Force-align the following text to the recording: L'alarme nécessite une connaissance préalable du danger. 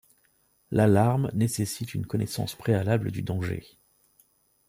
L'alarme 0.71 1.29
nécessite 1.35 1.93
une 1.93 2.07
connaissance 2.07 2.55
préalable 2.55 3.11
du 3.11 3.21
danger. 3.21 3.67